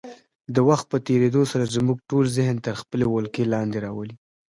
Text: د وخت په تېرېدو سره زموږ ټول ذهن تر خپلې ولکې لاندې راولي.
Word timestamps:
د 0.55 0.57
وخت 0.69 0.85
په 0.91 0.97
تېرېدو 1.07 1.41
سره 1.51 1.71
زموږ 1.75 1.97
ټول 2.09 2.25
ذهن 2.37 2.55
تر 2.65 2.73
خپلې 2.81 3.05
ولکې 3.13 3.43
لاندې 3.53 3.77
راولي. 3.85 4.15